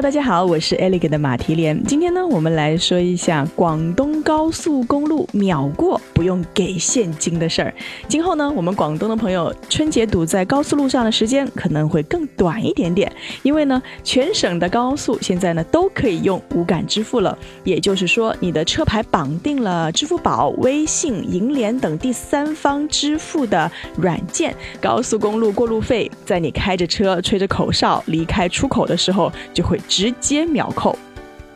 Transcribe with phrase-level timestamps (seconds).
[0.00, 1.82] 大家好，我是 Elegant 的马蹄莲。
[1.82, 7.74] 今天呢，我们来说一下广东高速公路秒过不用给现金的事儿。
[8.08, 13.12] 今后呢，我们广东的朋友春节堵在高速路上的时间可能会更短一点点，
[13.42, 17.36] 因为呢，全省的高速现在呢都可以用无感支付了。
[17.64, 29.32] 也就是说，你的车牌绑定了支付宝、微信、银联等第三方支付的软件，高速公路过路费，在你开着车、吹着口哨离开出口的时候。
[29.54, 30.96] 就会直接秒扣。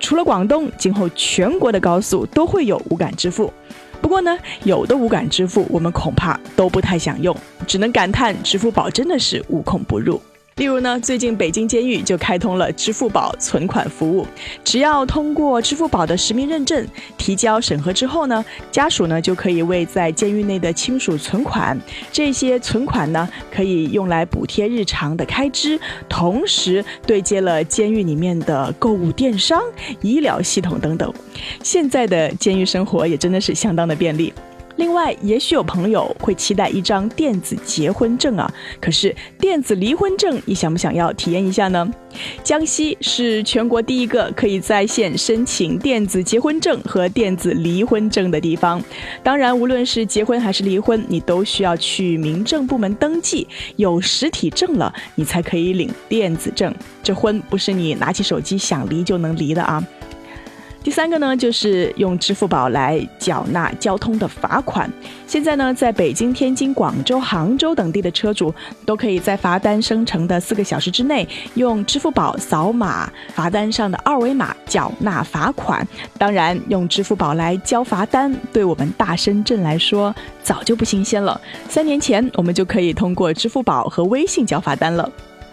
[0.00, 3.52] 除了广东，今后全国的高速都会有无感支付。
[4.00, 7.36] 不过呢，有的无感支付我们恐怕都不太想用，
[7.66, 10.20] 只能感叹支付宝真的是无孔不入。
[10.60, 14.26] 例如呢，最近北京监狱就开通了支付宝存款服务，
[14.62, 16.86] 只要通过支付宝的实名认证，
[17.16, 21.80] 提交审核之后呢，家属呢就可以为在监狱内的亲属存款，
[22.12, 29.62] 这些存款呢可以用来补贴日常的开支，同时对接了监狱里面的购物电商、
[30.02, 31.10] 医疗系统等等。
[31.62, 34.30] 现在的监狱生活也真的是相当的便利。
[34.80, 38.50] 另外，也许有朋友会期待一张电子结婚证啊，
[38.80, 41.86] 可是电子离婚证，你想不想要体验一下呢？
[42.42, 48.82] 江西是全国第一个可以在线申请电子结婚证和电子离婚证的地方。
[49.22, 56.74] 当然，无论是结婚还是离婚，你都需要去民政部门登记，有实体证了，你才可以领电子证。
[57.02, 59.86] 这婚不是你拿起手机想离就能离的啊！
[60.82, 64.90] 第三个呢，就是用支付宝来缴纳交通的罚款。
[65.26, 68.52] 现在呢，在北京、天津、广州、杭州等地的车主，
[68.86, 75.86] 都可以在罚单生成的四个小时之内，用支付宝扫码罚单上的二维码缴纳罚款。
[76.16, 81.38] 当然，用支付宝来交罚单，对我们大深圳来说，早就不新鲜了。
[81.68, 85.08] 三年前，我们就可以通过支付宝和微信交罚单了。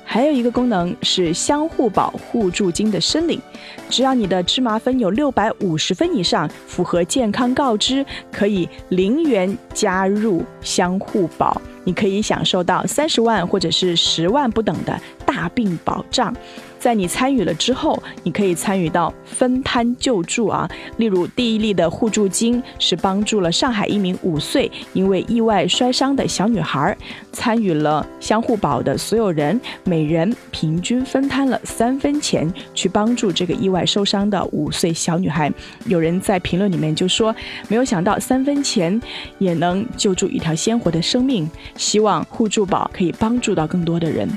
[0.09, 3.41] 还有一个功能是相互保互助金的申领，
[3.89, 16.35] 只要你的芝麻分有六百五十分以上，符合健康告知，可以零元加入相互保，你可以享受到三十万或者是十万不等的大病保障。
[16.79, 20.69] 在你参与了之后，你可以参与到分摊救助啊。
[20.97, 26.95] 例如，第一例的互助金是帮助了上海一名五岁因为意外摔伤的小女孩，
[27.31, 35.51] 参与了相互保的所有人，每人平均分摊了三分钱去帮助这个意外受伤的五岁小女孩。
[35.87, 37.35] 有人在评论里面就说，
[37.69, 39.01] 没有想到三分钱
[39.39, 44.27] 也能救助一条鲜活的生命，希望互助宝可以帮助到更多的人。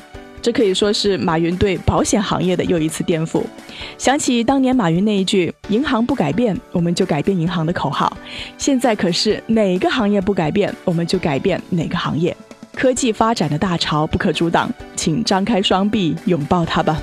[0.42, 3.42] 这可以说是马云对保险行业的又一次颠覆。
[3.98, 8.16] 想起当年马云那一句“银行不改变，我们就改变银行”的口号，
[8.56, 12.34] 现在可是哪个行业不改变，我们就改变哪个行业。
[12.74, 16.98] 科技发展的大潮不可阻挡，请张开双臂拥抱它吧。